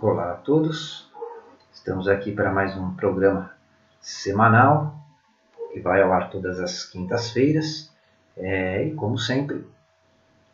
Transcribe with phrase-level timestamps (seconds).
[0.00, 1.10] Olá a todos,
[1.74, 3.50] estamos aqui para mais um programa
[4.00, 4.94] semanal
[5.72, 7.90] que vai ao ar todas as quintas-feiras
[8.36, 9.66] é, e, como sempre,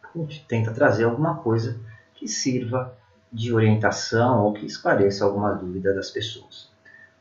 [0.03, 1.79] a gente tenta trazer alguma coisa
[2.15, 2.97] que sirva
[3.31, 6.71] de orientação ou que esclareça alguma dúvida das pessoas.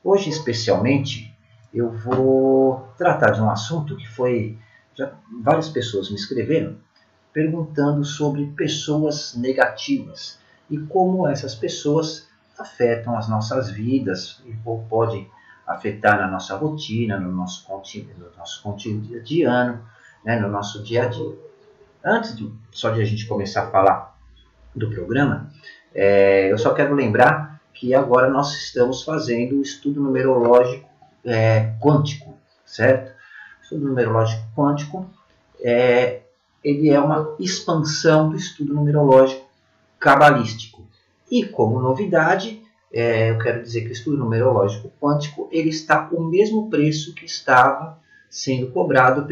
[0.01, 1.35] Hoje, especialmente,
[1.73, 4.57] eu vou tratar de um assunto que foi.
[4.95, 5.11] Já
[5.43, 6.77] várias pessoas me escreveram
[7.33, 12.27] perguntando sobre pessoas negativas e como essas pessoas
[12.57, 14.53] afetam as nossas vidas e
[14.89, 15.29] podem
[15.65, 19.81] afetar na nossa rotina, no nosso, no nosso cotidiano,
[20.23, 21.33] né, no nosso dia a dia.
[22.03, 24.17] Antes de, só de a gente começar a falar
[24.75, 25.49] do programa,
[25.93, 30.89] é, eu só quero lembrar que agora nós estamos fazendo o estudo numerológico
[31.23, 33.11] é, quântico, certo?
[33.59, 35.09] O estudo numerológico quântico
[35.61, 36.23] é,
[36.63, 39.42] ele é uma expansão do estudo numerológico
[40.03, 40.85] cabalístico.
[41.31, 46.21] E como novidade, é, eu quero dizer que o estudo numerológico quântico ele está o
[46.21, 47.97] mesmo preço que estava
[48.29, 49.25] sendo cobrado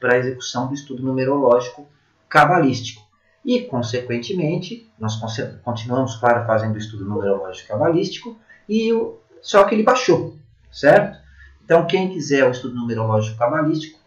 [0.00, 1.86] para a execução do estudo numerológico
[2.28, 3.06] cabalístico.
[3.44, 5.16] E, consequentemente, nós
[5.62, 8.36] continuamos, claro, fazendo o estudo numerológico cabalístico,
[8.68, 10.34] e o, só que ele baixou,
[10.72, 11.20] certo?
[11.64, 14.00] Então, quem quiser o estudo numerológico cabalístico,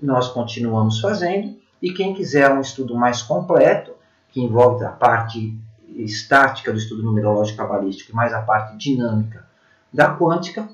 [0.00, 3.92] nós continuamos fazendo, e quem quiser um estudo mais completo,
[4.30, 5.58] que envolve a parte
[6.04, 9.46] estática do estudo numerológico cabalístico, mais a parte dinâmica
[9.92, 10.68] da quântica,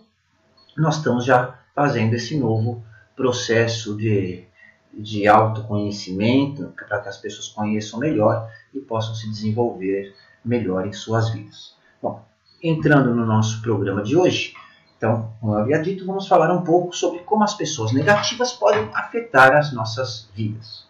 [0.77, 2.83] nós estamos já fazendo esse novo
[3.15, 4.45] processo de,
[4.93, 11.31] de autoconhecimento para que as pessoas conheçam melhor e possam se desenvolver melhor em suas
[11.31, 11.75] vidas.
[12.03, 12.25] Bom,
[12.63, 14.55] entrando no nosso programa de hoje,
[14.97, 18.89] então, como eu havia dito, vamos falar um pouco sobre como as pessoas negativas podem
[18.95, 20.87] afetar as nossas vidas.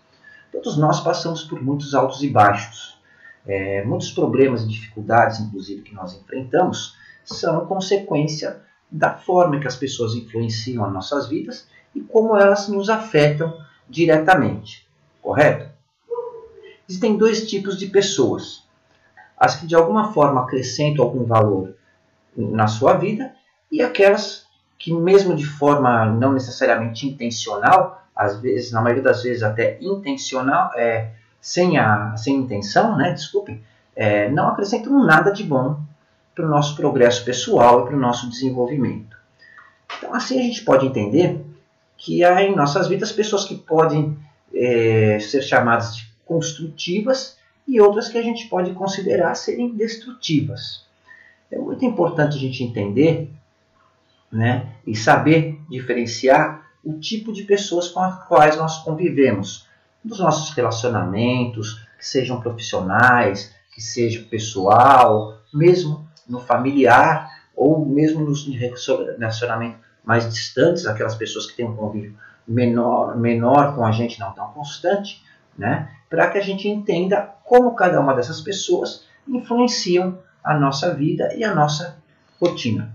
[0.50, 2.91] Todos nós passamos por muitos altos e baixos
[3.46, 9.76] é, muitos problemas e dificuldades, inclusive, que nós enfrentamos, são consequência da forma que as
[9.76, 13.56] pessoas influenciam as nossas vidas e como elas nos afetam
[13.88, 14.86] diretamente.
[15.20, 15.70] Correto?
[16.88, 18.64] Existem dois tipos de pessoas:
[19.36, 21.74] as que de alguma forma acrescentam algum valor
[22.36, 23.34] na sua vida
[23.70, 24.46] e aquelas
[24.78, 30.70] que, mesmo de forma não necessariamente intencional, às vezes, na maioria das vezes até intencional,
[30.74, 33.60] é, sem a sem intenção, né, desculpem,
[33.96, 35.80] é, não acrescentam nada de bom
[36.34, 39.16] para o nosso progresso pessoal e para o nosso desenvolvimento.
[39.98, 41.44] Então, assim a gente pode entender
[41.98, 44.16] que há em nossas vidas pessoas que podem
[44.54, 47.36] é, ser chamadas de construtivas
[47.66, 50.86] e outras que a gente pode considerar serem destrutivas.
[51.50, 53.30] É muito importante a gente entender
[54.30, 59.66] né, e saber diferenciar o tipo de pessoas com as quais nós convivemos
[60.04, 68.46] dos nossos relacionamentos, que sejam profissionais, que seja pessoal, mesmo no familiar ou mesmo nos
[68.46, 74.32] relacionamentos mais distantes, aquelas pessoas que têm um convívio menor, menor com a gente, não
[74.32, 75.22] tão constante,
[75.56, 75.90] né?
[76.10, 81.44] para que a gente entenda como cada uma dessas pessoas influenciam a nossa vida e
[81.44, 81.96] a nossa
[82.40, 82.94] rotina.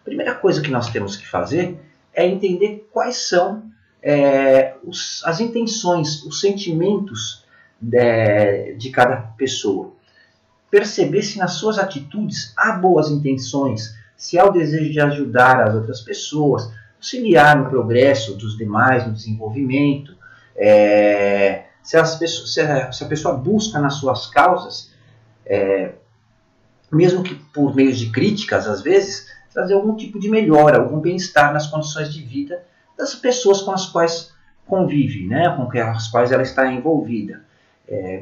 [0.00, 1.78] A primeira coisa que nós temos que fazer
[2.14, 3.70] é entender quais são
[4.02, 7.44] é, os, as intenções, os sentimentos
[7.80, 9.92] de, de cada pessoa.
[10.70, 15.74] Perceber se nas suas atitudes há boas intenções, se há o desejo de ajudar as
[15.74, 20.14] outras pessoas, auxiliar no progresso dos demais, no desenvolvimento,
[20.56, 24.92] é, se, as pessoas, se, a, se, a, pessoa busca nas suas causas,
[25.46, 25.92] é,
[26.92, 31.52] mesmo que por meio de críticas às vezes, trazer algum tipo de melhora, algum bem-estar
[31.52, 32.62] nas condições de vida
[32.98, 34.32] das pessoas com as quais
[34.66, 37.42] convive, né, com as quais ela está envolvida.
[37.86, 38.20] É,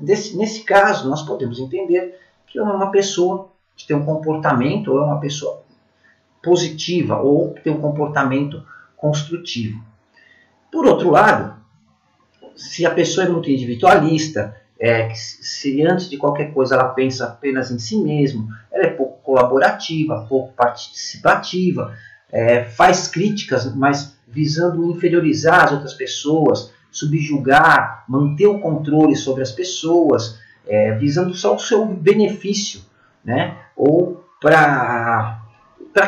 [0.00, 4.98] nesse, nesse caso, nós podemos entender que é uma pessoa que tem um comportamento, ou
[4.98, 5.62] é uma pessoa
[6.42, 8.62] positiva, ou que tem um comportamento
[8.96, 9.82] construtivo.
[10.70, 11.56] Por outro lado,
[12.54, 17.70] se a pessoa é muito individualista, é, se antes de qualquer coisa ela pensa apenas
[17.70, 21.96] em si mesma, ela é pouco colaborativa, pouco participativa,
[22.30, 29.52] é, faz críticas, mas visando inferiorizar as outras pessoas, subjugar, manter o controle sobre as
[29.52, 32.80] pessoas, é, visando só o seu benefício,
[33.24, 33.56] né?
[33.76, 35.40] ou para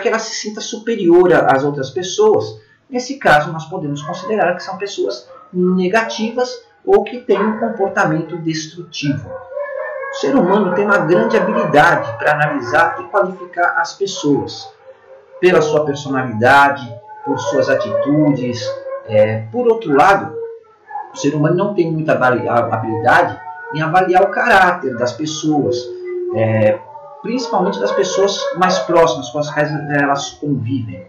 [0.01, 2.61] que ela se sinta superior às outras pessoas.
[2.89, 9.31] Nesse caso, nós podemos considerar que são pessoas negativas ou que têm um comportamento destrutivo.
[10.13, 14.69] O ser humano tem uma grande habilidade para analisar e qualificar as pessoas
[15.41, 16.93] pela sua personalidade,
[17.25, 18.63] por suas atitudes.
[19.07, 20.35] É, por outro lado,
[21.13, 23.39] o ser humano não tem muita habilidade
[23.75, 25.77] em avaliar o caráter das pessoas.
[26.35, 26.79] É,
[27.23, 31.07] principalmente das pessoas mais próximas com as quais elas convivem.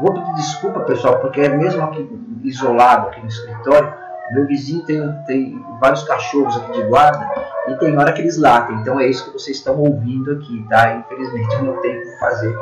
[0.00, 2.08] Vou pedir desculpa, pessoal, porque é mesmo aqui
[2.44, 3.92] isolado aqui no escritório,
[4.30, 7.28] meu vizinho tem, tem vários cachorros aqui de guarda
[7.68, 8.76] e tem hora que eles latem.
[8.76, 10.94] Então é isso que vocês estão ouvindo aqui, tá?
[10.96, 12.56] Infelizmente eu não tenho como fazer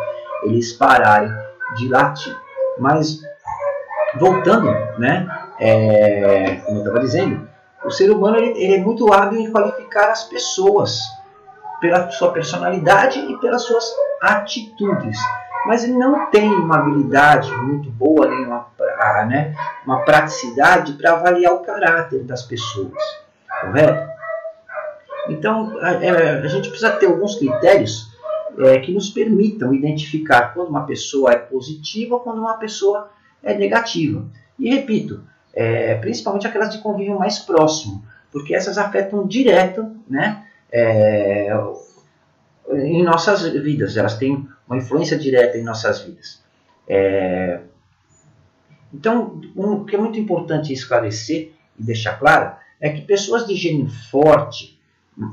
[0.44, 1.32] eles pararem
[1.76, 2.36] de latir.
[2.78, 3.20] Mas
[4.18, 5.26] voltando, né?
[5.58, 7.48] É, como eu estava dizendo,
[7.84, 11.00] o ser humano ele, ele é muito hábil em qualificar as pessoas
[11.80, 13.84] pela sua personalidade e pelas suas
[14.20, 15.18] atitudes.
[15.66, 18.66] Mas ele não tem uma habilidade muito boa, nem uma,
[19.26, 23.02] né, uma praticidade para avaliar o caráter das pessoas.
[23.60, 24.16] Correto?
[25.28, 28.15] Então, a, é, a gente precisa ter alguns critérios
[28.58, 33.10] é, que nos permitam identificar quando uma pessoa é positiva ou quando uma pessoa
[33.42, 34.24] é negativa.
[34.58, 35.22] E repito,
[35.52, 41.50] é, principalmente aquelas de convívio mais próximo, porque essas afetam direto né, é,
[42.72, 46.42] em nossas vidas, elas têm uma influência direta em nossas vidas.
[46.88, 47.60] É,
[48.92, 53.88] então, o que é muito importante esclarecer e deixar claro é que pessoas de gênio
[54.10, 54.78] forte,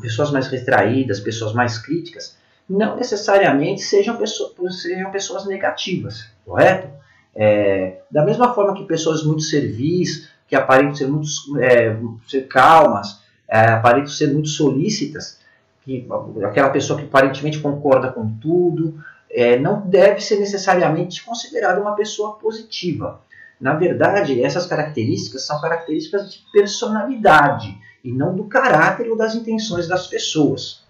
[0.01, 2.37] pessoas mais retraídas, pessoas mais críticas,
[2.69, 6.87] não necessariamente sejam, pessoas, sejam pessoas negativas, correto?
[7.35, 11.27] É, da mesma forma que pessoas muito servis, que aparentam ser muito
[11.59, 15.39] é, ser calmas, é, aparentam ser muito solícitas,
[15.83, 16.07] que,
[16.45, 22.33] aquela pessoa que aparentemente concorda com tudo, é, não deve ser necessariamente considerada uma pessoa
[22.33, 23.21] positiva.
[23.59, 29.87] Na verdade, essas características são características de personalidade e não do caráter ou das intenções
[29.87, 30.82] das pessoas.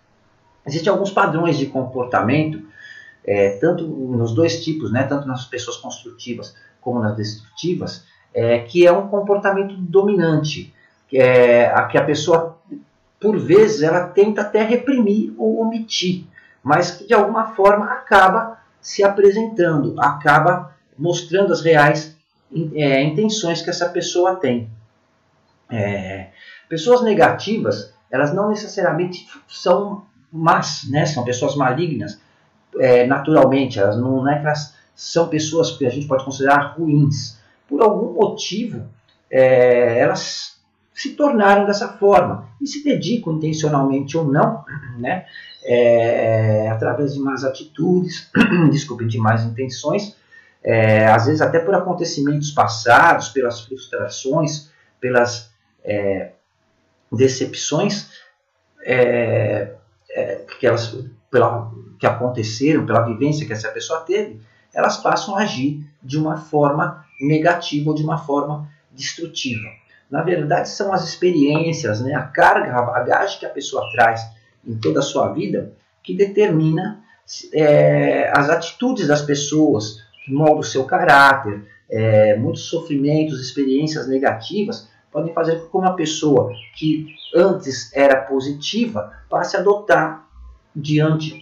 [0.66, 2.62] Existem alguns padrões de comportamento,
[3.26, 8.86] é, tanto nos dois tipos, né, tanto nas pessoas construtivas como nas destrutivas, é, que
[8.86, 10.74] é um comportamento dominante,
[11.08, 12.58] que é a que a pessoa,
[13.20, 16.26] por vezes, ela tenta até reprimir ou omitir,
[16.62, 22.18] mas que de alguma forma acaba se apresentando, acaba mostrando as reais
[22.76, 24.70] é, intenções que essa pessoa tem.
[25.70, 26.30] É,
[26.68, 31.06] pessoas negativas, elas não necessariamente são más, né?
[31.06, 32.20] são pessoas malignas
[32.80, 36.76] é, naturalmente, elas não, não, é que elas são pessoas que a gente pode considerar
[36.78, 37.38] ruins.
[37.68, 38.88] Por algum motivo,
[39.30, 40.62] é, elas
[40.94, 44.64] se tornaram dessa forma e se dedicam intencionalmente ou não,
[44.98, 45.26] né?
[45.66, 48.30] É, através de más atitudes,
[48.70, 50.16] desculpe, de más intenções,
[50.62, 54.70] é, às vezes até por acontecimentos passados, pelas frustrações,
[55.00, 55.52] pelas
[55.84, 56.32] é,
[57.10, 58.10] decepções
[60.14, 60.96] é, que, elas,
[61.30, 64.40] pela, que aconteceram, pela vivência que essa pessoa teve,
[64.74, 69.68] elas passam a agir de uma forma negativa ou de uma forma destrutiva.
[70.10, 74.22] Na verdade, são as experiências, né, a carga, a bagagem que a pessoa traz
[74.66, 75.74] em toda a sua vida
[76.04, 77.02] que determina
[77.54, 84.90] é, as atitudes das pessoas, que molda o seu caráter, é, muitos sofrimentos, experiências negativas
[85.14, 90.28] podem fazer com que uma pessoa que antes era positiva passe a adotar
[90.76, 91.40] diante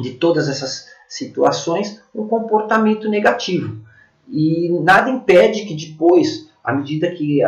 [0.00, 3.84] de todas essas situações um comportamento negativo.
[4.28, 7.40] E nada impede que depois, à medida que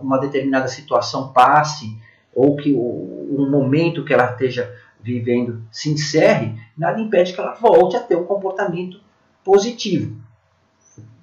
[0.00, 1.96] uma determinada situação passe,
[2.34, 7.96] ou que o, momento que ela esteja vivendo se encerre, nada impede que ela volte
[7.96, 9.00] a ter um comportamento
[9.42, 10.16] positivo.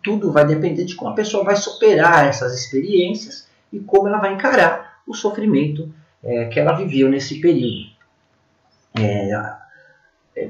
[0.03, 4.33] Tudo vai depender de como a pessoa vai superar essas experiências e como ela vai
[4.33, 5.93] encarar o sofrimento
[6.23, 7.89] é, que ela viveu nesse período.
[8.95, 9.31] É,
[10.35, 10.49] é,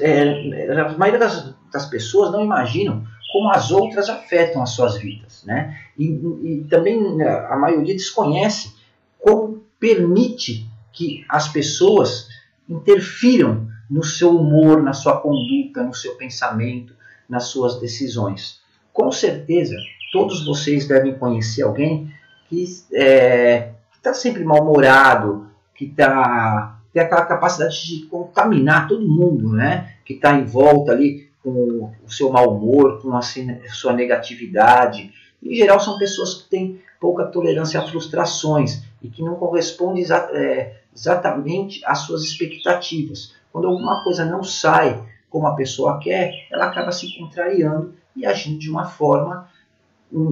[0.00, 5.42] é, a maioria das, das, pessoas não imaginam como as outras afetam as suas vidas.
[5.44, 5.78] Né?
[5.98, 8.74] E, e também né, a maioria desconhece
[9.18, 12.28] como permite que as pessoas
[12.68, 16.94] interfiram no seu humor, na sua conduta, no seu pensamento,
[17.28, 18.60] nas suas decisões.
[18.92, 19.76] Com certeza,
[20.12, 22.12] todos vocês devem conhecer alguém
[22.48, 29.94] que é, está sempre mal-humorado, que tá, tem aquela capacidade de contaminar todo mundo, né?
[30.04, 35.12] que está em volta ali com o seu mau humor, com a sua negatividade.
[35.42, 40.28] Em geral, são pessoas que têm pouca tolerância a frustrações e que não correspondem exa
[40.32, 43.34] é, exatamente às suas expectativas.
[43.52, 48.58] Quando alguma coisa não sai como a pessoa quer, ela acaba se contrariando e agindo
[48.58, 49.48] de uma forma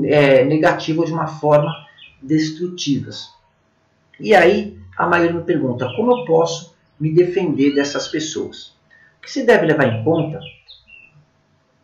[0.05, 1.71] é, negativa de uma forma
[2.23, 3.11] destrutiva.
[4.21, 8.75] E aí a maioria me pergunta como eu posso me defender dessas pessoas.
[9.19, 10.41] O que se deve levar em conta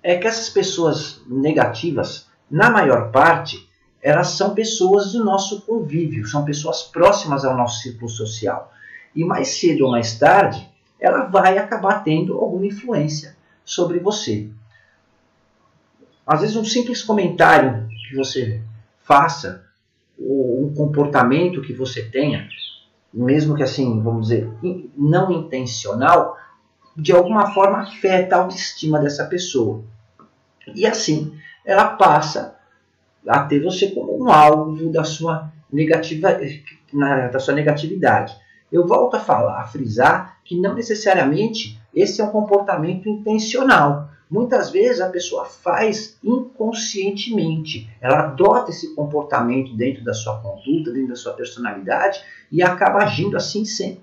[0.02, 3.68] é que essas pessoas negativas, na maior parte,
[4.00, 8.72] elas são pessoas do nosso convívio, são pessoas próximas ao nosso círculo social.
[9.14, 10.68] E mais cedo ou mais tarde,
[11.00, 14.48] ela vai acabar tendo alguma influência sobre você.
[16.26, 18.62] Às vezes um simples comentário que você
[19.02, 19.67] faça,
[20.18, 22.48] um comportamento que você tenha,
[23.12, 24.50] mesmo que assim, vamos dizer,
[24.96, 26.36] não intencional,
[26.96, 29.84] de alguma forma afeta a autoestima dessa pessoa.
[30.74, 31.32] E assim,
[31.64, 32.56] ela passa
[33.26, 36.38] a ter você como um alvo da sua, negativa,
[37.32, 38.36] da sua negatividade.
[38.70, 44.10] Eu volto a falar, a frisar que não necessariamente esse é um comportamento intencional.
[44.30, 51.08] Muitas vezes a pessoa faz inconscientemente, ela adota esse comportamento dentro da sua conduta, dentro
[51.08, 52.20] da sua personalidade
[52.52, 54.00] e acaba agindo assim sem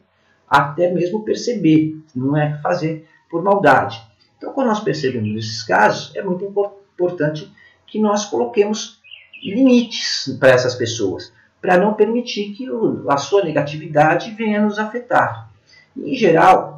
[0.49, 4.01] até mesmo perceber, não é fazer por maldade.
[4.37, 7.51] Então, quando nós percebemos esses casos, é muito importante
[7.87, 8.99] que nós coloquemos
[9.43, 12.67] limites para essas pessoas, para não permitir que
[13.09, 15.49] a sua negatividade venha nos afetar.
[15.97, 16.74] Em geral,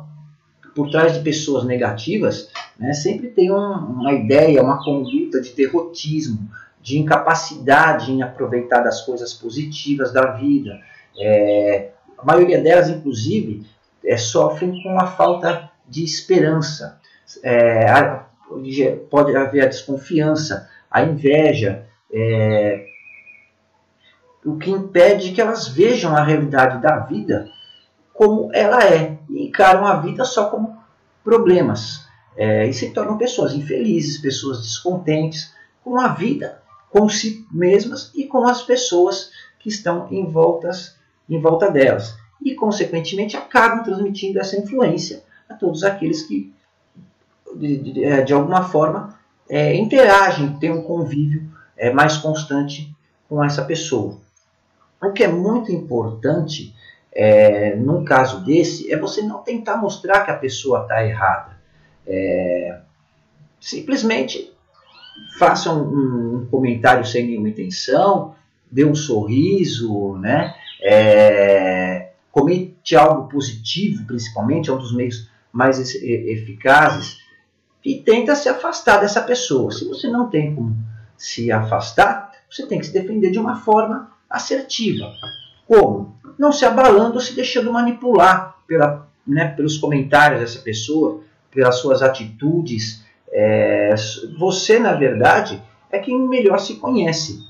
[0.78, 6.48] por trás de pessoas negativas, né, sempre tem um, uma ideia, uma conduta de derrotismo,
[6.80, 10.80] de incapacidade em aproveitar das coisas positivas da vida.
[11.20, 13.66] É, a maioria delas, inclusive,
[14.06, 17.02] é, sofrem com a falta de esperança.
[17.42, 17.88] É,
[19.10, 22.86] pode haver a desconfiança, a inveja, é,
[24.46, 27.50] o que impede que elas vejam a realidade da vida
[28.14, 29.17] como ela é
[29.48, 30.78] encaram a vida só como
[31.24, 38.12] problemas é, e se tornam pessoas infelizes, pessoas descontentes com a vida, com si mesmas
[38.16, 40.96] e com as pessoas que estão em, voltas,
[41.30, 46.54] em volta delas e consequentemente acabam transmitindo essa influência a todos aqueles que
[47.56, 49.18] de, de, é, de alguma forma
[49.50, 52.94] é, interagem, têm um convívio é, mais constante
[53.28, 54.18] com essa pessoa.
[55.02, 56.74] O que é muito importante
[57.20, 61.58] é, num caso desse é você não tentar mostrar que a pessoa está errada.
[62.06, 62.80] É,
[63.60, 64.54] simplesmente
[65.40, 68.36] faça um, um, comentário sem nenhuma intenção,
[68.72, 70.54] dê um sorriso, né?
[70.80, 77.18] É, comente algo positivo, principalmente, é um dos meios mais eficazes,
[77.84, 79.72] e tenta se afastar dessa pessoa.
[79.72, 80.78] Se você não tem como
[81.18, 85.12] se afastar, você tem que se defender de uma forma assertiva.
[85.66, 86.16] Como?
[86.38, 92.02] Não se abalando ou se deixando manipular pela, né, pelos comentários dessa pessoa, pelas suas
[92.02, 93.04] atitudes.
[93.32, 93.94] É,
[94.38, 97.46] você, na verdade, é quem melhor se conhece.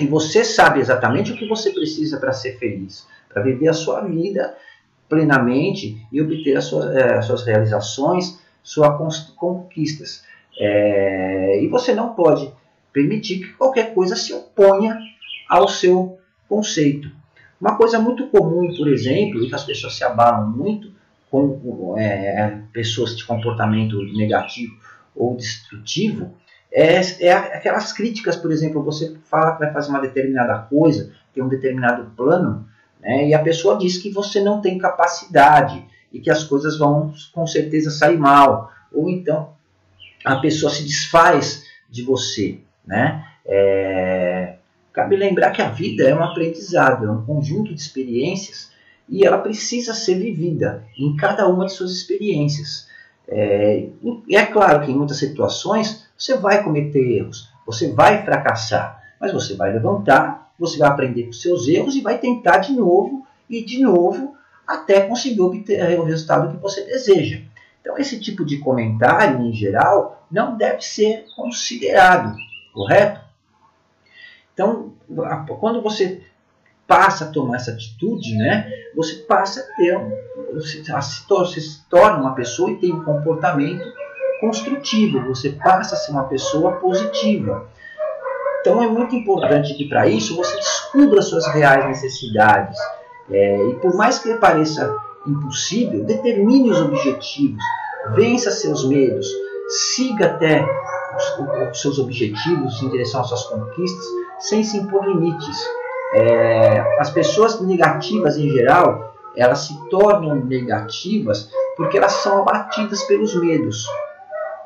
[0.00, 4.00] E você sabe exatamente o que você precisa para ser feliz, para viver a sua
[4.02, 4.54] vida
[5.08, 10.24] plenamente e obter as suas, é, as suas realizações, suas conquistas.
[10.58, 12.50] É, e você não pode
[12.92, 14.98] permitir que qualquer coisa se oponha
[15.48, 17.10] ao seu conceito.
[17.62, 20.90] Uma coisa muito comum, por exemplo, e que as pessoas se abalam muito
[21.30, 24.74] com é, pessoas de comportamento negativo
[25.14, 26.34] ou destrutivo,
[26.72, 31.40] é, é, aquelas críticas, por exemplo, você fala que vai fazer uma determinada coisa, tem
[31.40, 32.66] um determinado plano,
[33.00, 37.14] né, e a pessoa diz que você não tem capacidade e que as coisas vão
[37.32, 39.52] com certeza sair mal, ou então
[40.24, 42.58] a pessoa se desfaz de você.
[42.84, 43.24] Né?
[43.46, 44.56] É,
[44.92, 48.70] cabe lembrar que a vida é um aprendizado, é um conjunto de experiências
[49.08, 52.88] e ela precisa ser vivida em cada uma de suas experiências.
[53.28, 53.88] É,
[54.28, 59.32] e é claro que em muitas situações você vai cometer erros, você vai fracassar, mas
[59.32, 63.64] você vai levantar, você vai aprender com seus erros e vai tentar de novo e
[63.64, 64.34] de novo
[64.66, 67.40] até conseguir obter o resultado que você deseja.
[67.80, 72.36] Então, esse tipo de comentário, em geral, não deve ser considerado
[72.72, 73.20] correto?
[74.54, 74.92] Então,
[75.60, 76.22] quando você
[76.86, 79.98] passa a tomar essa atitude, né, você passa a ter,
[80.52, 80.82] você,
[81.60, 83.84] se torna uma pessoa e tem um comportamento
[84.40, 87.66] construtivo, você passa a ser uma pessoa positiva.
[88.60, 92.78] Então é muito importante que para isso você descubra suas reais necessidades.
[93.30, 94.94] É, e por mais que pareça
[95.26, 97.62] impossível, determine os objetivos,
[98.14, 99.26] vença seus medos,
[99.68, 100.64] siga até
[101.70, 104.06] os, seus objetivos, em direção às suas conquistas,
[104.42, 105.58] sem se impor limites.
[106.14, 113.34] É, as pessoas negativas em geral, elas se tornam negativas porque elas são abatidas pelos
[113.34, 113.86] medos.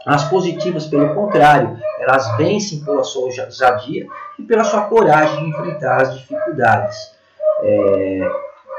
[0.05, 4.07] As positivas, pelo contrário, elas vencem pela sua ousadia
[4.39, 6.97] e pela sua coragem de enfrentar as dificuldades.
[7.63, 8.31] É,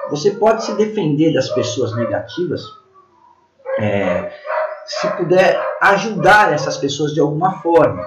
[0.09, 2.61] você pode se defender das pessoas negativas
[3.77, 4.31] é,
[4.85, 8.03] se puder ajudar essas pessoas de alguma forma,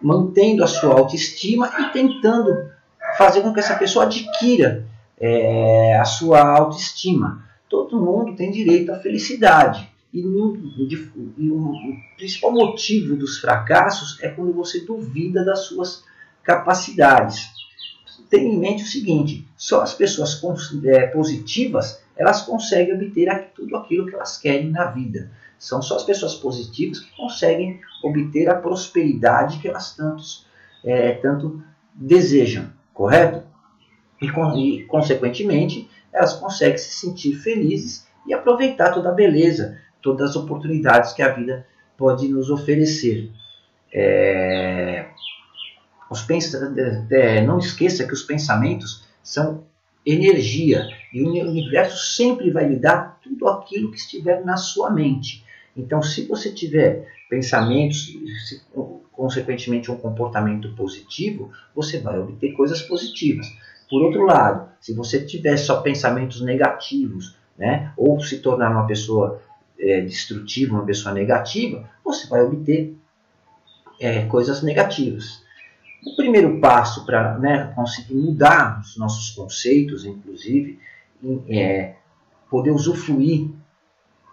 [0.00, 2.70] mantendo a sua autoestima e tentando
[3.16, 4.86] fazer com que essa pessoa adquira
[5.18, 7.44] é, a sua autoestima.
[7.68, 9.88] todo mundo tem direito à felicidade.
[10.12, 11.72] E, e o
[12.16, 16.04] principal motivo dos fracassos é quando você duvida das suas
[16.42, 17.50] capacidades.
[18.30, 20.40] Tenha em mente o seguinte: só as pessoas
[20.84, 25.30] é, positivas elas conseguem obter tudo aquilo que elas querem na vida.
[25.58, 30.46] São só as pessoas positivas que conseguem obter a prosperidade que elas tantos,
[30.84, 31.62] é, tanto
[31.94, 33.42] desejam, correto?
[34.20, 40.36] E, e, consequentemente, elas conseguem se sentir felizes e aproveitar toda a beleza, todas as
[40.36, 43.30] oportunidades que a vida pode nos oferecer.
[43.92, 45.06] É,
[46.10, 46.26] os
[47.10, 49.64] é, não esqueça que os pensamentos são
[50.04, 55.44] energia e o universo sempre vai lhe dar tudo aquilo que estiver na sua mente.
[55.76, 58.06] Então, se você tiver pensamentos,
[58.46, 58.62] se,
[59.12, 63.46] consequentemente um comportamento positivo, você vai obter coisas positivas.
[63.88, 69.40] Por outro lado, se você tiver só pensamentos negativos, né, ou se tornar uma pessoa
[69.78, 72.96] é, destrutiva, uma pessoa negativa, você vai obter
[74.00, 75.42] é, coisas negativas.
[76.04, 80.78] O primeiro passo para né, conseguir mudar os nossos conceitos, inclusive,
[81.48, 81.94] é,
[82.50, 83.50] poder usufruir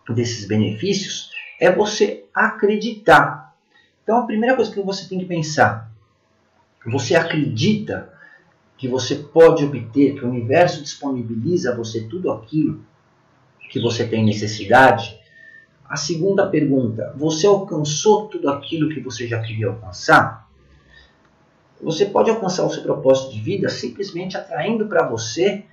[0.09, 1.32] desses benefícios,
[1.63, 3.55] é você acreditar.
[4.03, 5.89] Então, a primeira coisa que você tem que pensar,
[6.85, 8.11] você acredita
[8.77, 12.83] que você pode obter, que o universo disponibiliza a você tudo aquilo
[13.69, 15.17] que você tem necessidade?
[15.87, 20.49] A segunda pergunta, você alcançou tudo aquilo que você já queria alcançar?
[21.81, 25.63] Você pode alcançar o seu propósito de vida simplesmente atraindo para você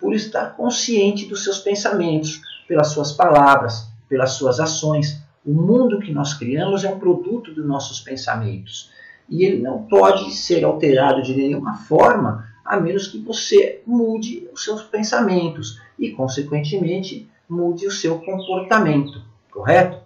[0.00, 5.22] por estar consciente dos seus pensamentos, pelas suas palavras, pelas suas ações.
[5.44, 8.90] O mundo que nós criamos é um produto dos nossos pensamentos
[9.28, 14.62] e ele não pode ser alterado de nenhuma forma a menos que você mude os
[14.62, 19.98] seus pensamentos e, consequentemente, mude o seu comportamento, correto?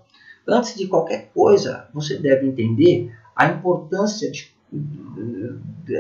[0.47, 4.53] Antes de qualquer coisa, você deve entender a importância de,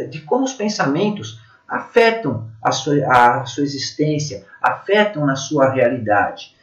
[0.08, 6.54] de, como os pensamentos afetam a sua, a sua existência, afetam na sua realidade.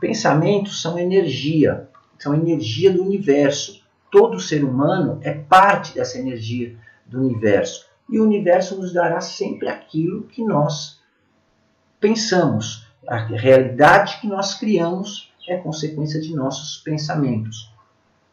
[0.00, 7.18] Pensamentos são energia, são energia do universo todo ser humano é parte dessa energia do
[7.18, 7.84] universo.
[8.08, 11.00] E o universo nos dará sempre aquilo que nós
[11.98, 12.86] pensamos.
[13.08, 17.74] A realidade que nós criamos é consequência de nossos pensamentos.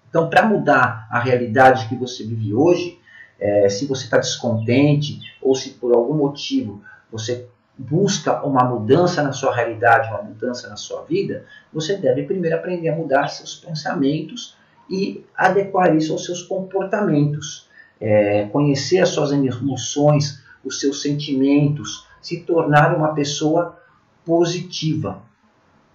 [0.08, 3.00] Então, para mudar a realidade que você vive hoje,
[3.40, 7.48] é, se você está descontente ou se por algum motivo você
[7.82, 12.90] busca uma mudança na sua realidade, uma mudança na sua vida, você deve primeiro aprender
[12.90, 14.56] a mudar seus pensamentos
[14.90, 17.68] e adequar isso aos seus comportamentos,
[18.00, 23.80] é, conhecer as suas emoções, os seus sentimentos, se tornar uma pessoa
[24.26, 25.24] positiva.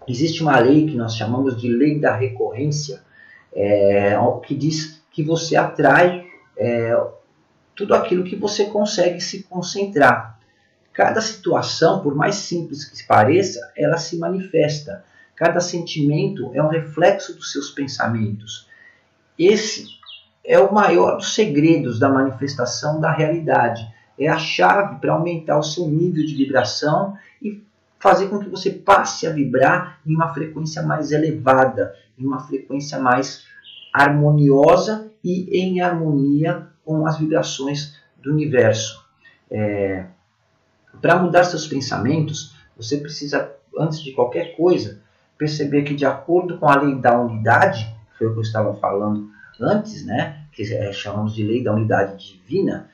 [0.08, 3.02] Existe uma lei que nós chamamos de lei da recorrência,
[3.54, 6.96] é, que diz que você atrai é,
[7.74, 10.35] tudo aquilo que você consegue se concentrar.
[10.96, 15.04] Cada situação, por mais simples que pareça, ela se manifesta.
[15.34, 18.66] Cada sentimento é um reflexo dos seus pensamentos.
[19.38, 19.88] Esse
[20.42, 23.86] é o maior dos segredos da manifestação da realidade.
[24.18, 27.62] É a chave para aumentar o seu nível de vibração e
[27.98, 32.98] fazer com que você passe a vibrar em uma frequência mais elevada, em uma frequência
[32.98, 33.44] mais
[33.92, 39.04] harmoniosa e em harmonia com as vibrações do universo.
[39.50, 40.06] É,
[41.00, 45.00] para mudar seus pensamentos, você precisa, antes de qualquer coisa,
[45.38, 49.30] perceber que, de acordo com a lei da unidade, foi o que eu estava falando
[49.60, 52.90] antes, né, que é, chamamos de lei da unidade divina,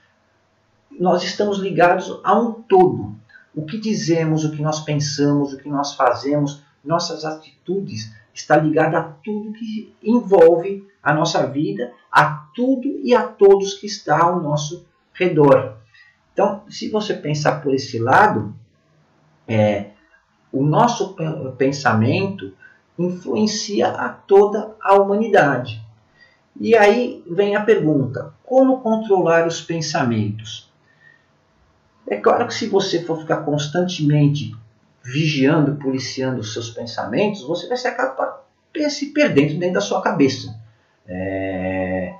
[0.90, 3.14] nós estamos ligados a um todo.
[3.54, 8.94] O que dizemos, o que nós pensamos, o que nós fazemos, nossas atitudes, está ligado
[8.96, 14.40] a tudo que envolve a nossa vida, a tudo e a todos que está ao
[14.40, 15.76] nosso redor.
[16.32, 18.54] Então, se você pensar por esse lado,
[19.46, 19.90] é,
[20.50, 21.16] o nosso
[21.56, 22.52] pensamento
[22.98, 25.82] influencia a toda a humanidade.
[26.58, 30.70] E aí vem a pergunta: como controlar os pensamentos?
[32.06, 34.54] É claro que se você for ficar constantemente
[35.04, 38.42] vigiando, policiando os seus pensamentos, você vai se acabar
[38.88, 40.58] se perdendo dentro da sua cabeça.
[41.06, 42.14] É,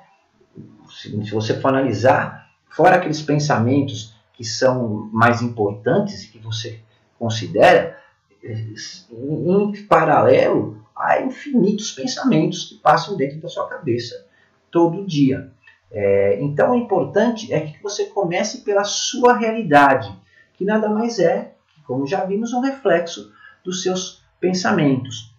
[0.91, 2.42] se, se você for analisar,
[2.73, 6.81] fora aqueles pensamentos que são mais importantes e que você
[7.19, 7.99] considera,
[8.43, 14.27] em paralelo, há infinitos pensamentos que passam dentro da sua cabeça
[14.71, 15.53] todo dia.
[15.91, 20.13] É, então, o importante é que você comece pela sua realidade,
[20.55, 21.53] que nada mais é,
[21.87, 23.33] como já vimos, um reflexo
[23.63, 25.35] dos seus pensamentos.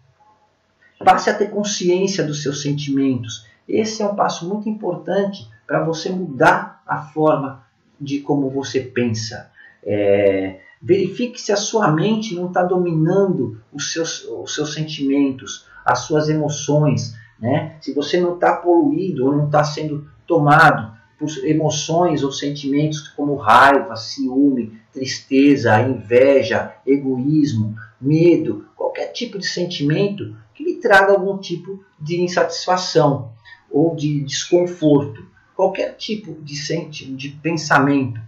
[1.03, 3.47] Passe a ter consciência dos seus sentimentos.
[3.67, 7.65] Esse é um passo muito importante para você mudar a forma
[7.99, 9.51] de como você pensa.
[9.85, 15.99] É, verifique se a sua mente não está dominando os seus, os seus sentimentos, as
[15.99, 17.15] suas emoções.
[17.39, 17.77] Né?
[17.81, 23.35] Se você não está poluído ou não está sendo tomado por emoções ou sentimentos como
[23.35, 31.83] raiva, ciúme, tristeza, inveja, egoísmo, medo, qualquer tipo de sentimento que lhe traga algum tipo
[31.99, 33.31] de insatisfação
[33.71, 35.25] ou de desconforto,
[35.63, 38.19] qualquer tipo de, senti de pensamento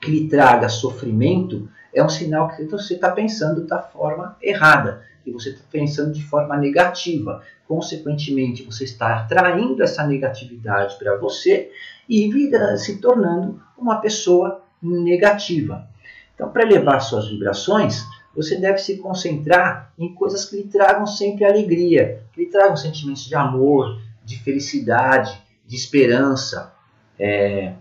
[0.00, 5.32] que lhe traga sofrimento é um sinal que você está pensando da forma errada, que
[5.32, 7.42] você está pensando de forma negativa.
[7.66, 11.72] Consequentemente, você está atraindo essa negatividade para você
[12.08, 15.88] e vira, se tornando uma pessoa negativa.
[16.34, 21.44] Então, para elevar suas vibrações, você deve se concentrar em coisas que lhe tragam sempre
[21.44, 26.72] alegria, que lhe tragam sentimentos de amor, de felicidade, de esperança.
[27.18, 27.74] É,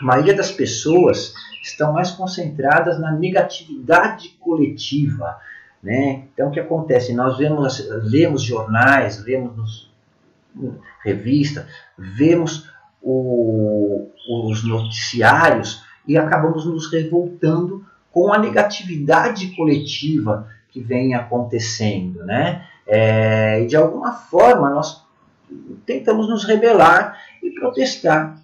[0.00, 5.38] a maioria das pessoas estão mais concentradas na negatividade coletiva.
[5.82, 6.24] Né?
[6.32, 7.12] Então, o que acontece?
[7.14, 9.90] Nós vemos, lemos jornais, lemos
[11.04, 12.68] revistas, vemos
[13.02, 22.24] o, os noticiários e acabamos nos revoltando com a negatividade coletiva que vem acontecendo.
[22.24, 22.66] Né?
[22.86, 25.04] É, e de alguma forma, nós
[25.86, 28.40] tentamos nos rebelar e protestar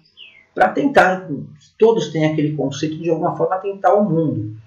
[0.53, 1.29] para tentar,
[1.77, 4.57] todos têm aquele conceito de alguma forma tentar o mundo.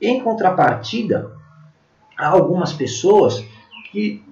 [0.00, 1.32] Em contrapartida,
[2.16, 3.44] há algumas pessoas
[3.90, 4.24] que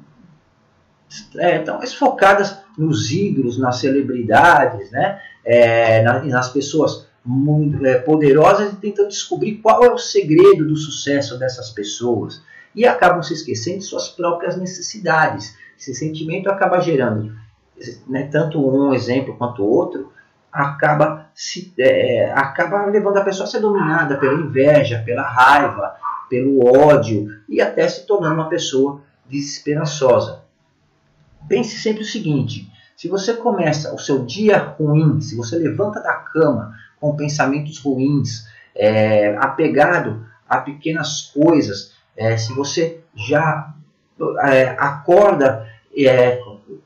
[1.38, 5.20] é, estão mais focadas nos ídolos, nas celebridades, né?
[5.44, 11.37] É, nas pessoas muito, é, poderosas e tentando descobrir qual é o segredo do sucesso
[11.37, 12.40] dessas pessoas.
[12.77, 15.57] E acabam se esquecendo de suas próprias necessidades.
[15.79, 17.35] Esse sentimento acaba gerando
[18.07, 20.12] né, tanto um exemplo quanto outro,
[20.53, 25.97] acaba, se, é, acaba levando a pessoa a ser dominada pela inveja, pela raiva,
[26.31, 30.43] pelo ódio e até se tornando uma pessoa desesperançosa.
[31.49, 36.15] Pense sempre o seguinte: se você começa o seu dia ruim, se você levanta da
[36.15, 43.75] cama com pensamentos ruins, é, apegado a pequenas coisas, é, se você já
[44.43, 46.41] é, acorda é,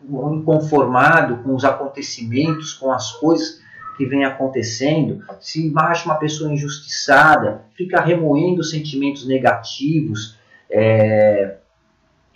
[0.08, 3.60] inconformado com os acontecimentos, com as coisas
[3.96, 10.38] que vem acontecendo, se acha uma pessoa injustiçada, fica remoendo sentimentos negativos,
[10.70, 11.56] é,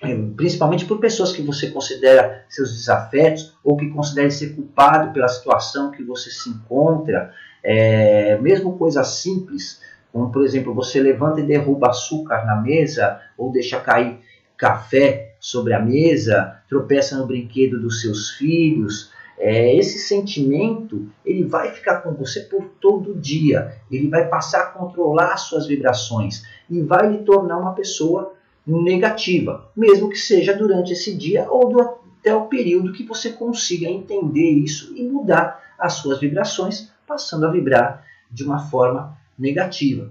[0.03, 5.29] é, principalmente por pessoas que você considera seus desafetos ou que considere ser culpado pela
[5.29, 9.81] situação que você se encontra, é, mesmo coisas simples,
[10.15, 14.21] como por exemplo, você levanta e derruba açúcar na mesa ou deixa cair
[14.57, 19.11] café sobre a mesa, tropeça no brinquedo dos seus filhos.
[19.37, 23.77] É, esse sentimento ele vai ficar com você por todo dia.
[23.91, 30.09] Ele vai passar a controlar suas vibrações e vai lhe tornar uma pessoa negativa, mesmo
[30.09, 31.81] que seja durante esse dia ou do,
[32.21, 37.51] até o período que você consiga entender isso e mudar as suas vibrações, passando a
[37.51, 40.11] vibrar de uma forma negativa.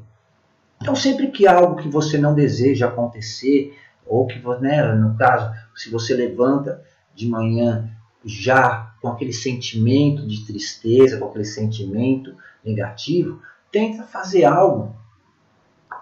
[0.82, 5.90] Então, sempre que algo que você não deseja acontecer, ou que, né, no caso, se
[5.90, 6.84] você levanta
[7.16, 7.90] de manhã
[8.26, 14.96] já com aquele sentimento de tristeza, com aquele sentimento negativo, tenta fazer algo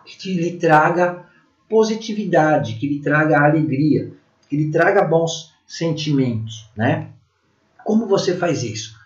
[0.05, 1.25] que lhe traga
[1.69, 4.12] positividade, que lhe traga alegria,
[4.49, 7.10] que lhe traga bons sentimentos, né?
[7.84, 8.99] Como você faz isso?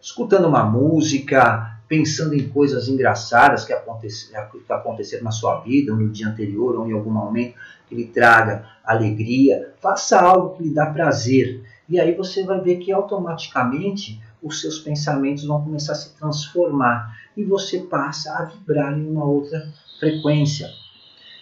[0.00, 6.08] Escutando uma música, pensando em coisas engraçadas que, que aconteceram na sua vida, ou no
[6.08, 7.54] dia anterior, ou em algum momento
[7.88, 11.62] que lhe traga alegria, faça algo que lhe dá prazer.
[11.88, 17.16] E aí você vai ver que automaticamente os seus pensamentos vão começar a se transformar
[17.36, 20.68] e você passa a vibrar em uma outra frequência.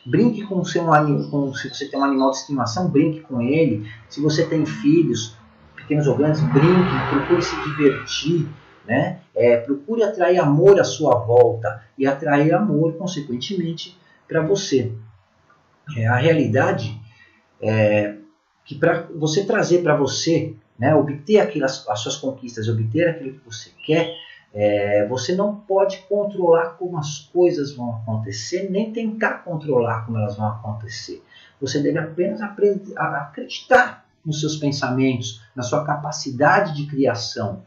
[0.06, 3.88] Brinque com o seu animal, se você tem um animal de estimação, brinque com ele.
[4.10, 5.34] Se você tem filhos,
[5.74, 8.46] pequenos ou grandes, brinque, procure se divertir,
[8.86, 9.20] né?
[9.34, 14.92] É, procure atrair amor à sua volta e atrair amor, consequentemente, para você.
[15.96, 17.00] É, a realidade
[17.60, 18.16] é
[18.64, 23.44] que para você trazer para você, né, obter aquelas, as suas conquistas, obter aquilo que
[23.44, 24.14] você quer,
[24.54, 30.36] é, você não pode controlar como as coisas vão acontecer, nem tentar controlar como elas
[30.36, 31.22] vão acontecer.
[31.60, 37.62] Você deve apenas acreditar nos seus pensamentos, na sua capacidade de criação.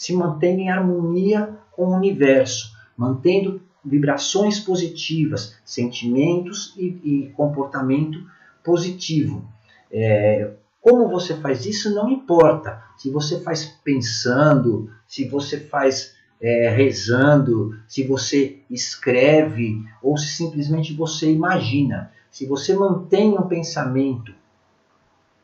[0.00, 8.18] Se mantenha em harmonia com o universo, mantendo vibrações positivas, sentimentos e, e comportamento
[8.64, 9.44] positivo.
[9.92, 12.82] É, como você faz isso não importa.
[12.96, 20.94] Se você faz pensando, se você faz é, rezando, se você escreve ou se simplesmente
[20.94, 22.10] você imagina.
[22.30, 24.32] Se você mantém um pensamento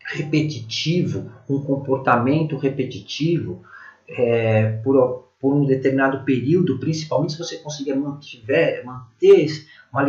[0.03, 3.63] repetitivo, um comportamento repetitivo
[4.09, 10.03] é, por, por um determinado período, principalmente se você conseguir mantiver, manter uma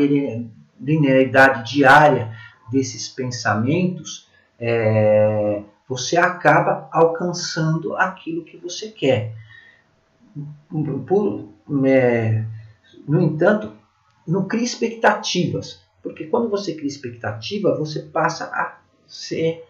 [0.79, 2.35] linearidade diária
[2.71, 4.29] desses pensamentos,
[4.59, 9.33] é, você acaba alcançando aquilo que você quer.
[11.07, 11.49] Por,
[11.85, 12.43] é,
[13.07, 13.71] no entanto,
[14.27, 19.63] não crie expectativas, porque quando você cria expectativa, você passa a ser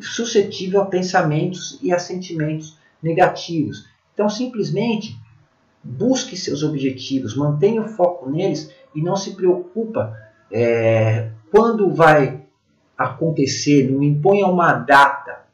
[0.00, 3.86] suscetível a pensamentos e a sentimentos negativos.
[4.12, 5.16] Então, simplesmente
[5.82, 10.16] busque seus objetivos, mantenha o foco neles e não se preocupa
[10.50, 12.44] é, quando vai
[12.96, 15.44] acontecer, não imponha uma data.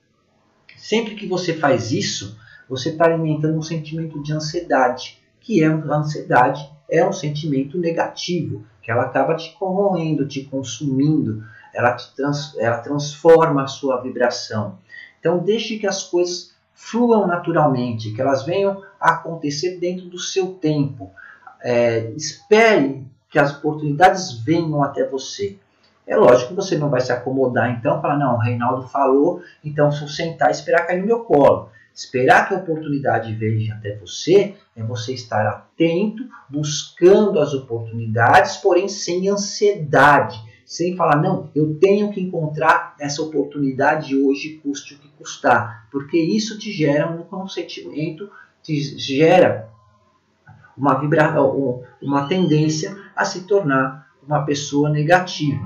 [0.77, 5.97] Sempre que você faz isso, você está alimentando um sentimento de ansiedade, que é a
[5.97, 11.43] ansiedade é um sentimento negativo, que ela acaba te corroendo, te consumindo,
[11.75, 14.79] ela, te trans, ela transforma a sua vibração.
[15.19, 16.52] Então deixe que as coisas
[16.83, 21.13] fluam naturalmente, que elas venham a acontecer dentro do seu tempo.
[21.63, 25.57] É, espere que as oportunidades venham até você.
[26.05, 29.87] É lógico que você não vai se acomodar então, falar, não, o Reinaldo falou, então
[29.87, 31.71] eu sentar e esperar cair no meu colo.
[31.95, 38.89] Esperar que a oportunidade venha até você é você estar atento, buscando as oportunidades, porém
[38.89, 45.09] sem ansiedade, sem falar, não, eu tenho que encontrar essa oportunidade hoje, custe o que
[45.11, 48.31] custar, porque isso te gera um sentimento,
[48.63, 49.69] te gera
[50.75, 51.35] uma, vibra,
[52.01, 55.61] uma tendência a se tornar uma pessoa negativa.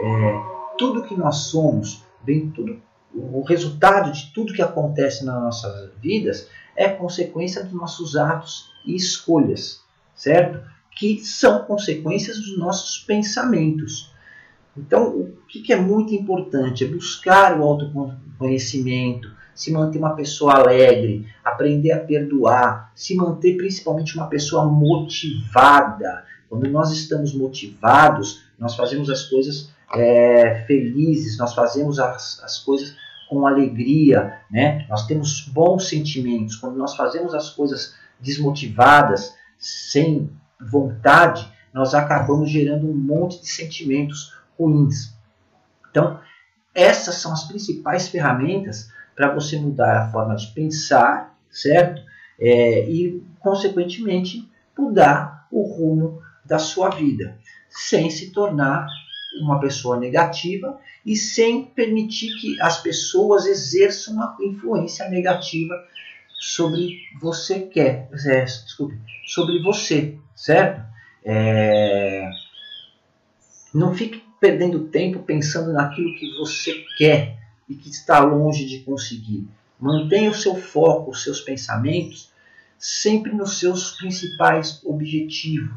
[0.00, 0.42] É,
[0.78, 2.80] tudo que nós somos, vem tudo,
[3.12, 8.94] o resultado de tudo que acontece nas nossas vidas é consequência dos nossos atos e
[8.94, 9.82] escolhas,
[10.14, 10.62] certo?
[10.92, 14.13] Que são consequências dos nossos pensamentos.
[14.76, 21.26] Então, o que é muito importante é buscar o autoconhecimento, se manter uma pessoa alegre,
[21.44, 26.24] aprender a perdoar, se manter principalmente uma pessoa motivada.
[26.48, 32.96] Quando nós estamos motivados, nós fazemos as coisas é, felizes, nós fazemos as, as coisas
[33.28, 34.86] com alegria, né?
[34.88, 36.56] nós temos bons sentimentos.
[36.56, 44.32] Quando nós fazemos as coisas desmotivadas, sem vontade, nós acabamos gerando um monte de sentimentos
[44.58, 45.14] ruins.
[45.90, 46.20] Então,
[46.74, 52.02] essas são as principais ferramentas para você mudar a forma de pensar, certo?
[52.38, 57.38] É, e, consequentemente, mudar o rumo da sua vida,
[57.68, 58.86] sem se tornar
[59.40, 65.74] uma pessoa negativa e sem permitir que as pessoas exerçam uma influência negativa
[66.38, 70.82] sobre você quer, é, desculpe, sobre você, certo?
[71.24, 72.28] É,
[73.72, 79.48] não fique perdendo tempo pensando naquilo que você quer e que está longe de conseguir.
[79.78, 82.32] Mantenha o seu foco, os seus pensamentos
[82.78, 85.74] sempre nos seus principais objetivos.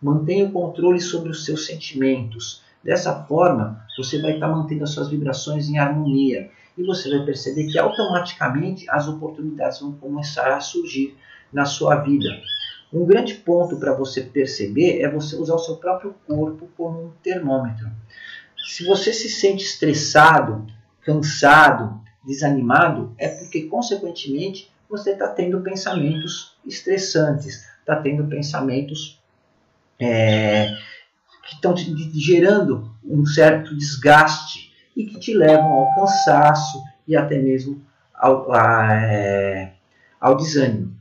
[0.00, 2.62] Mantenha o controle sobre os seus sentimentos.
[2.82, 7.66] Dessa forma, você vai estar mantendo as suas vibrações em harmonia e você vai perceber
[7.66, 11.16] que automaticamente as oportunidades vão começar a surgir
[11.52, 12.28] na sua vida.
[12.94, 17.10] Um grande ponto para você perceber é você usar o seu próprio corpo como um
[17.24, 17.90] termômetro.
[18.68, 20.64] Se você se sente estressado,
[21.02, 29.20] cansado, desanimado, é porque, consequentemente, você está tendo pensamentos estressantes, está tendo pensamentos
[29.98, 30.68] é,
[31.48, 37.82] que estão gerando um certo desgaste e que te levam ao cansaço e até mesmo
[38.14, 39.72] ao, a, é,
[40.20, 40.93] ao desânimo.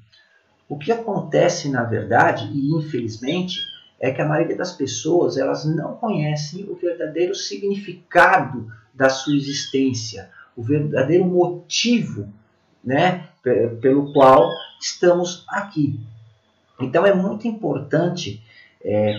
[0.68, 3.60] O que acontece, na verdade, e infelizmente,
[4.00, 10.30] é que a maioria das pessoas elas não conhecem o verdadeiro significado da sua existência,
[10.56, 12.32] o verdadeiro motivo
[12.84, 13.30] né,
[13.82, 14.50] pelo qual
[14.80, 16.00] estamos aqui.
[16.80, 18.44] Então é muito importante
[18.84, 19.14] é,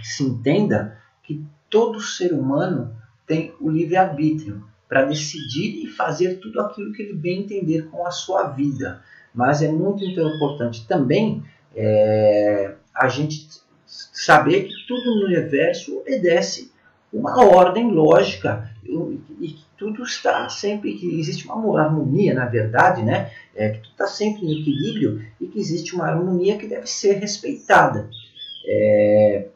[0.00, 6.60] que, se entenda que todo ser humano tem o livre-arbítrio para decidir e fazer tudo
[6.60, 9.02] aquilo que ele bem entender com a sua vida.
[9.38, 11.44] Mas é muito importante também
[11.76, 13.46] é, a gente
[13.86, 16.72] saber que tudo no universo obedece
[17.12, 18.68] uma ordem lógica
[19.40, 23.30] e que tudo está sempre que existe uma harmonia na verdade né?
[23.54, 27.12] É que tudo está sempre em equilíbrio e que existe uma harmonia que deve ser
[27.20, 28.10] respeitada.
[28.66, 29.46] É,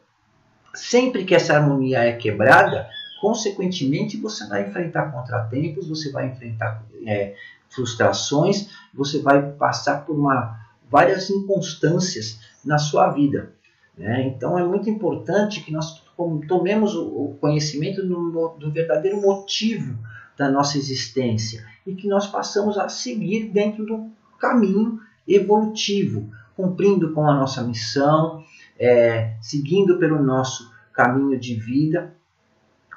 [0.73, 2.87] sempre que essa harmonia é quebrada
[3.19, 7.35] consequentemente, você vai enfrentar contratempos, você vai enfrentar é,
[7.73, 10.59] frustrações, você vai passar por uma,
[10.89, 13.53] várias inconstâncias na sua vida.
[13.97, 14.27] Né?
[14.27, 16.01] Então, é muito importante que nós
[16.47, 19.97] tomemos o conhecimento do, do verdadeiro motivo
[20.37, 27.27] da nossa existência e que nós passamos a seguir dentro do caminho evolutivo, cumprindo com
[27.27, 28.43] a nossa missão,
[28.79, 32.13] é, seguindo pelo nosso caminho de vida.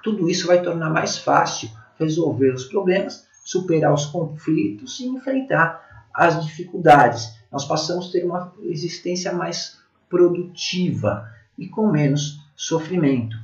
[0.02, 6.44] Tudo isso vai tornar mais fácil resolver os problemas, superar os conflitos e enfrentar as
[6.44, 7.32] dificuldades.
[7.50, 9.78] Nós passamos a ter uma existência mais
[10.10, 13.36] produtiva e com menos sofrimento.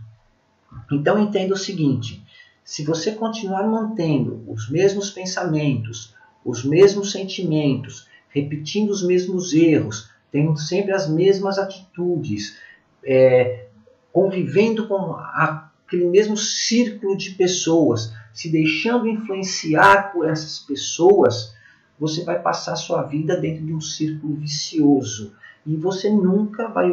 [0.91, 2.21] Então entenda o seguinte:
[2.65, 10.57] se você continuar mantendo os mesmos pensamentos, os mesmos sentimentos, repetindo os mesmos erros, tendo
[10.57, 12.57] sempre as mesmas atitudes,
[13.05, 13.67] é,
[14.13, 21.55] convivendo com aquele mesmo círculo de pessoas, se deixando influenciar por essas pessoas,
[21.99, 25.35] você vai passar sua vida dentro de um círculo vicioso
[25.67, 26.93] e você nunca vai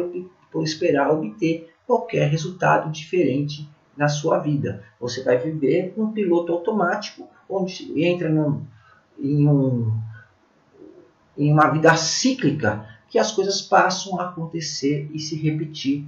[0.62, 4.84] esperar obter qualquer resultado diferente na sua vida.
[5.00, 8.62] Você vai viver um piloto automático, onde entra num,
[9.18, 9.92] em, um,
[11.36, 16.06] em uma vida cíclica que as coisas passam a acontecer e se repetir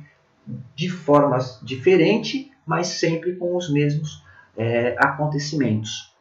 [0.74, 4.22] de formas diferentes, mas sempre com os mesmos
[4.56, 6.12] é, acontecimentos.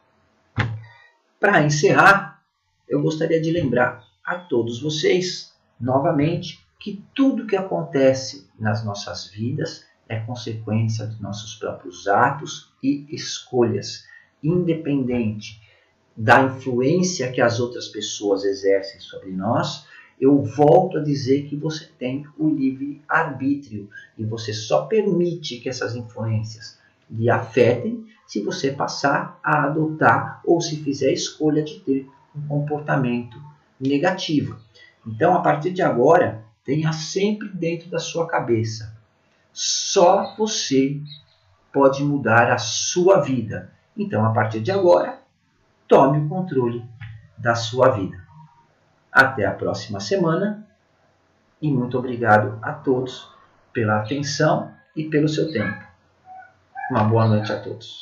[1.38, 2.42] Para encerrar,
[2.88, 9.84] eu gostaria de lembrar a todos vocês, novamente, que tudo que acontece nas nossas vidas
[10.08, 14.04] é consequência dos nossos próprios atos e escolhas,
[14.42, 15.60] independente
[16.16, 19.86] da influência que as outras pessoas exercem sobre nós,
[20.20, 25.68] eu volto a dizer que você tem o livre arbítrio e você só permite que
[25.68, 26.78] essas influências
[27.10, 32.40] lhe afetem se você passar a adotar ou se fizer a escolha de ter um
[32.48, 33.38] comportamento
[33.78, 34.58] negativo.
[35.06, 38.96] Então, a partir de agora, tenha sempre dentro da sua cabeça:
[39.52, 40.98] só você
[41.70, 43.70] pode mudar a sua vida.
[43.94, 45.18] Então, a partir de agora,
[45.86, 46.82] tome o controle
[47.36, 48.16] da sua vida.
[49.12, 50.66] Até a próxima semana
[51.60, 53.28] e muito obrigado a todos
[53.74, 55.84] pela atenção e pelo seu tempo.
[56.90, 58.00] Uma boa noite a todos.